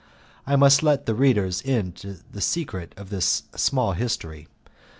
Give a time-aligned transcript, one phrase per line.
[0.47, 4.47] I must let my readers into the secret of this small history.